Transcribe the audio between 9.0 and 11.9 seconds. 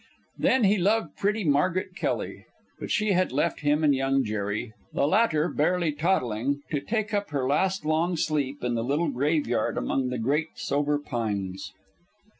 graveyard among the great sober pines.